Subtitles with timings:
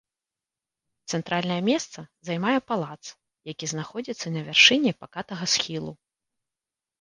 [1.13, 1.99] Цэнтральнае месца
[2.29, 3.03] займае палац,
[3.51, 5.93] які знаходзіцца на вяршыні пакатага схілу.